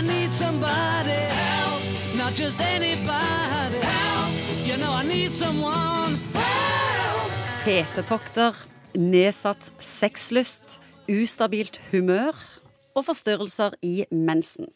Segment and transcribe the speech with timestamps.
[0.00, 1.82] I need somebody help,
[2.16, 4.32] not just anybody help.
[4.64, 7.32] You know I need someone help.
[7.66, 8.56] Hetetokter,
[8.96, 12.32] nedsatt sexlyst, ustabilt humør
[12.96, 14.70] og forstyrrelser i mensen.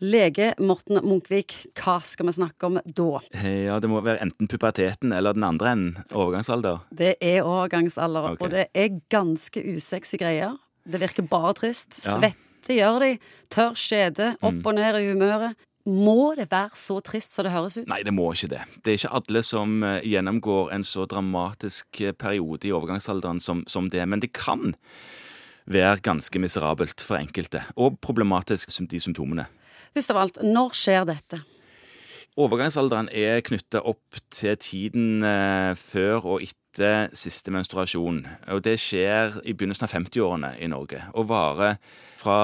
[0.00, 3.20] Lege Morten Munkvik, hva skal vi snakke om da?
[3.36, 6.00] Ja, Det må være enten puberteten eller den andre enden.
[6.16, 6.80] Overgangsalder.
[6.96, 8.40] Det er overgangsalder, okay.
[8.40, 10.56] og det er ganske usexy greier.
[10.88, 12.00] Det virker bare trist.
[12.06, 12.32] Ja.
[12.66, 13.08] Svette gjør de.
[13.54, 15.54] Tørr skjede, opp og ned i humøret.
[15.86, 17.86] Må det være så trist som det høres ut?
[17.86, 18.64] Nei, det må ikke det.
[18.82, 23.62] Det er ikke alle som eh, gjennomgår en så dramatisk eh, periode i overgangsalderen som,
[23.70, 24.74] som det, men det kan
[25.70, 29.46] være ganske miserabelt for enkelte, og problematisk som de symptomene.
[29.94, 31.44] Først av alt, når skjer dette?
[32.34, 36.65] Overgangsalderen er knytta opp til tiden eh, før og etter
[37.16, 38.22] siste menstruasjon.
[38.52, 41.02] Og det skjer i begynnelsen av 50-årene i Norge.
[41.16, 41.78] Og varer
[42.20, 42.38] fra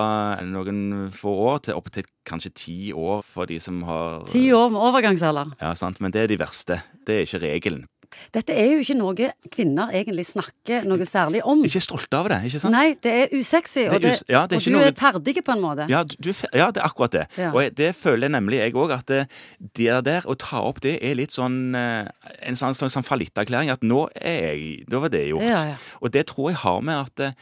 [0.46, 4.70] noen få år til opp til kanskje ti år for de som har Ti år
[4.72, 5.56] med overgangsalder.
[5.60, 6.00] Ja, sant.
[6.00, 6.83] Men det er de verste.
[7.06, 7.86] Det er ikke regelen.
[8.34, 11.62] Dette er jo ikke noe kvinner egentlig snakker noe særlig om.
[11.66, 12.74] Ikke stolte av det, ikke sant?
[12.77, 15.62] Nei, det er usexy, og, Det ja, det og du noe- er ferdig på en
[15.62, 15.88] måte.
[15.91, 17.27] Ja, du, ja, det er akkurat det.
[17.38, 17.52] Ja.
[17.52, 19.22] Og det føler jeg nemlig jeg òg, at det,
[19.78, 22.08] det der å ta opp det er litt sånn eh,
[22.48, 23.70] en sånn, sånn, sånn fallitterklæring.
[23.72, 25.78] At nå er jeg Da var det gjort.
[26.03, 27.36] Og det tror jeg har med at eh,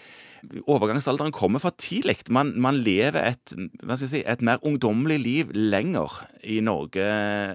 [0.68, 2.18] overgangsalderen kommer for tidlig.
[2.32, 7.08] Man, man lever et, hva skal jeg si, et mer ungdommelig liv lenger i Norge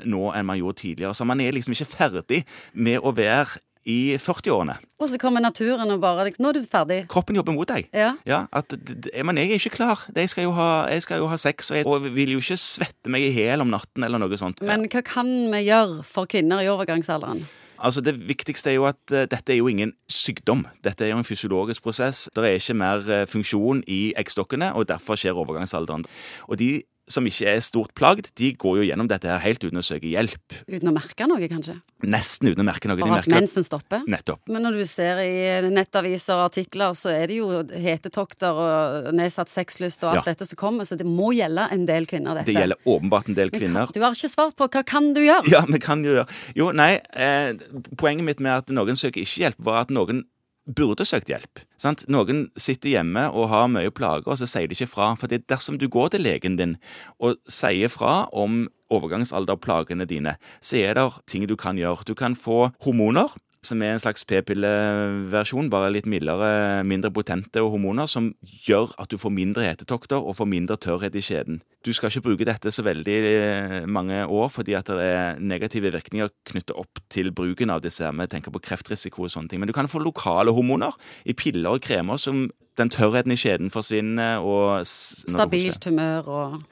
[0.05, 1.15] nå enn man gjorde tidligere.
[1.17, 4.79] Så man er liksom ikke ferdig med å være i 40-årene.
[4.97, 6.97] Og så kommer naturen og bare liksom Nå er du ferdig.
[7.11, 7.85] Kroppen jobber mot deg.
[7.93, 8.15] Ja.
[8.25, 8.73] Ja, at,
[9.21, 10.07] men jeg er ikke klar.
[10.15, 12.57] Jeg skal jo ha, jeg skal jo ha sex, og jeg og vil jo ikke
[12.61, 14.63] svette meg i hjel om natten eller noe sånt.
[14.65, 17.45] Men hva kan vi gjøre for kvinner i overgangsalderen?
[17.79, 20.65] Altså Det viktigste er jo at eh, dette er jo ingen sykdom.
[20.83, 22.29] Dette er jo en fysiologisk prosess.
[22.35, 26.05] Det er ikke mer eh, funksjon i eggstokkene, og derfor skjer overgangsalderen.
[26.47, 29.77] Og de som ikke er stort plagd, de går jo gjennom dette her helt uten
[29.77, 30.55] å søke hjelp.
[30.67, 31.75] Uten å merke noe, kanskje?
[32.03, 32.97] Nesten uten å merke noe.
[32.97, 34.01] Bare at mensen stopper?
[34.09, 34.41] Nettopp.
[34.49, 39.49] Men når du ser i nettaviser og artikler, så er det jo hetetokter og nedsatt
[39.53, 40.33] sexlyst og alt Ja.
[40.33, 42.45] dette som kommer, så det må gjelde en del kvinner, dette.
[42.51, 43.85] Det gjelder åpenbart en del kvinner.
[43.85, 45.47] kan- Du har ikke svart på hva kan du gjøre?
[45.51, 47.53] Ja, vi kan jo gjøre Jo, nei, eh,
[47.97, 50.23] poenget mitt med at noen søker ikke hjelp, var at noen
[50.65, 51.61] burde søkt hjelp.
[51.81, 52.05] Sant?
[52.11, 55.11] Noen sitter hjemme og har mye plager, og så sier de ikke fra.
[55.19, 56.77] For dersom du går til legen din
[57.19, 62.05] og sier fra om overgangsalderplagene dine, så er det ting du kan gjøre.
[62.07, 63.33] Du kan få hormoner.
[63.65, 68.31] Som er en slags p-pilleversjon, bare litt mildere, mindre potente hormoner, som
[68.67, 71.61] gjør at du får mindre hetetokter og får mindre tørrhet i skjeden.
[71.85, 75.91] Du skal ikke bruke dette så veldig eh, mange år, fordi at det er negative
[75.93, 78.05] virkninger knyttet opp til bruken av disse.
[78.05, 79.61] Vi tenker på kreftrisiko og sånne ting.
[79.61, 80.95] Men du kan få lokale hormoner
[81.25, 82.47] i piller og kremer som
[82.79, 84.43] den tørrheten i skjeden forsvinner.
[84.43, 84.85] og...
[84.87, 86.63] Stabilt humør og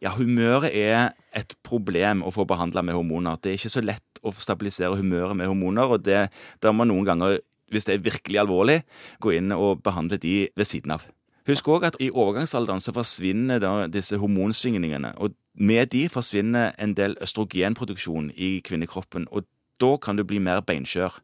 [0.00, 3.36] Ja, humøret er et problem å få behandla med hormoner.
[3.36, 6.26] Det er ikke så lett å stabilisere humøret med hormoner, og det,
[6.62, 7.38] der må noen ganger,
[7.70, 8.80] hvis det er virkelig alvorlig,
[9.22, 11.06] gå inn og behandle de ved siden av.
[11.48, 17.16] Husk òg at i overgangsalderen så forsvinner disse hormonsvingningene, og med de forsvinner en del
[17.22, 19.48] østrogenproduksjon i kvinnekroppen, og
[19.80, 21.18] da kan du bli mer beinskjør.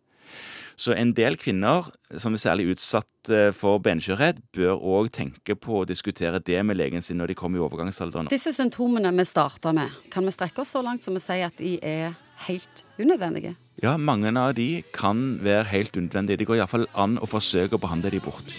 [0.77, 1.89] Så en del kvinner
[2.21, 6.77] som er særlig utsatt eh, for benskjørhet, bør òg tenke på å diskutere det med
[6.77, 8.29] legen sin når de kommer i overgangsalderen.
[8.33, 11.57] Disse symptomene vi starta med, kan vi strekke oss så langt som vi sier at
[11.57, 13.57] de er helt unødvendige?
[13.83, 16.41] Ja, mange av de kan være helt unødvendige.
[16.41, 18.57] Det går iallfall an å forsøke å behandle de bort.